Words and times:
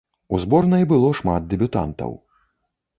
У 0.35 0.39
зборнай 0.45 0.87
было 0.95 1.13
шмат 1.21 1.41
дэбютантаў. 1.55 2.21